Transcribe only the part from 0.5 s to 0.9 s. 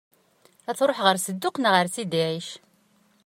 Ad